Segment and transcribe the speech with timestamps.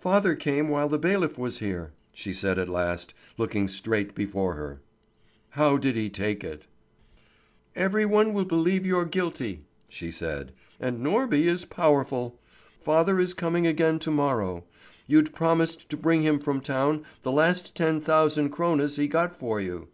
[0.00, 4.80] "Father came while the bailiff was here," she said at last, looking straight before her.
[5.50, 6.64] "How did he take it?"
[7.76, 10.50] "Every one will believe you're guilty," she said.
[10.80, 12.40] "And Norby is powerful.
[12.80, 14.64] Father is coming again to morrow.
[15.06, 19.60] You'd promised to bring him from town the last ten thousand krones he got for
[19.60, 19.86] you."